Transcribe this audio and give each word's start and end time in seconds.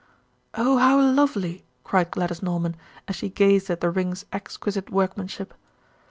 "Oh, 0.55 0.79
how 0.79 0.99
lovely!" 0.99 1.63
cried 1.83 2.09
Gladys 2.09 2.41
Norman, 2.41 2.75
as 3.07 3.15
she 3.15 3.29
gazed 3.29 3.69
at 3.69 3.81
the 3.81 3.91
ring's 3.91 4.25
exquisite 4.33 4.89
workmanship. 4.89 5.53